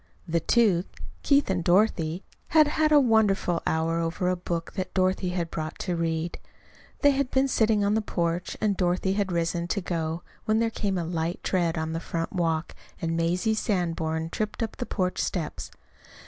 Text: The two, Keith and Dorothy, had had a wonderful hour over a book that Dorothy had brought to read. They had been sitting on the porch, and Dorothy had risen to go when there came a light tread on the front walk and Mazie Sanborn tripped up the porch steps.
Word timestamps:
The 0.27 0.39
two, 0.39 0.85
Keith 1.21 1.47
and 1.51 1.63
Dorothy, 1.63 2.23
had 2.47 2.67
had 2.69 2.91
a 2.91 2.99
wonderful 2.99 3.61
hour 3.67 3.99
over 3.99 4.29
a 4.29 4.35
book 4.35 4.73
that 4.73 4.95
Dorothy 4.95 5.29
had 5.29 5.51
brought 5.51 5.77
to 5.77 5.95
read. 5.95 6.39
They 7.01 7.11
had 7.11 7.29
been 7.29 7.47
sitting 7.47 7.85
on 7.85 7.93
the 7.93 8.01
porch, 8.01 8.57
and 8.59 8.75
Dorothy 8.75 9.13
had 9.13 9.31
risen 9.31 9.67
to 9.67 9.79
go 9.79 10.23
when 10.45 10.57
there 10.57 10.71
came 10.71 10.97
a 10.97 11.05
light 11.05 11.39
tread 11.43 11.77
on 11.77 11.93
the 11.93 11.99
front 11.99 12.33
walk 12.33 12.73
and 12.99 13.15
Mazie 13.15 13.53
Sanborn 13.53 14.31
tripped 14.31 14.63
up 14.63 14.77
the 14.77 14.87
porch 14.87 15.19
steps. 15.21 15.69